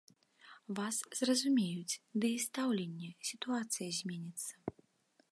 Вас 0.77 0.95
зразумеюць, 1.19 1.99
ды 2.23 2.31
і 2.37 2.39
стаўленне, 2.45 3.11
сітуацыя 3.29 3.89
зменіцца. 3.99 4.53